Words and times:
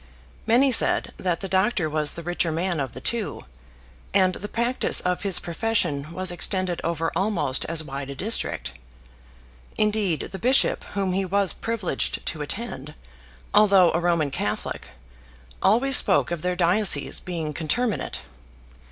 Many 0.47 0.71
said 0.71 1.13
that 1.17 1.41
the 1.41 1.47
doctor 1.47 1.87
was 1.87 2.13
the 2.15 2.23
richer 2.23 2.51
man 2.51 2.79
of 2.79 2.93
the 2.93 2.99
two, 2.99 3.45
and 4.15 4.33
the 4.33 4.47
practice 4.47 4.99
of 5.01 5.21
his 5.21 5.37
profession 5.39 6.11
was 6.11 6.31
extended 6.31 6.81
over 6.83 7.11
almost 7.15 7.65
as 7.65 7.83
wide 7.83 8.09
a 8.09 8.15
district. 8.15 8.73
Indeed 9.77 10.29
the 10.31 10.39
bishop 10.39 10.83
whom 10.95 11.11
he 11.13 11.23
was 11.23 11.53
privileged 11.53 12.25
to 12.25 12.41
attend, 12.41 12.95
although 13.53 13.91
a 13.93 13.99
Roman 13.99 14.31
Catholic, 14.31 14.87
always 15.61 15.97
spoke 15.97 16.31
of 16.31 16.41
their 16.41 16.55
dioceses 16.55 17.19
being 17.19 17.53
conterminate. 17.53 18.21